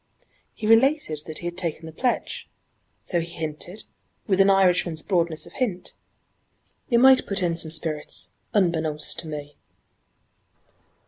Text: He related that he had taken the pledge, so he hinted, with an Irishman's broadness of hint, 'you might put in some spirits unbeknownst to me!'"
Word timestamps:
He 0.55 0.65
related 0.65 1.21
that 1.27 1.37
he 1.37 1.45
had 1.45 1.55
taken 1.55 1.85
the 1.85 1.91
pledge, 1.91 2.49
so 3.03 3.19
he 3.19 3.31
hinted, 3.31 3.83
with 4.25 4.41
an 4.41 4.49
Irishman's 4.49 5.03
broadness 5.03 5.45
of 5.45 5.53
hint, 5.53 5.93
'you 6.89 6.97
might 6.97 7.27
put 7.27 7.43
in 7.43 7.55
some 7.55 7.69
spirits 7.69 8.31
unbeknownst 8.51 9.19
to 9.19 9.27
me!'" 9.27 9.57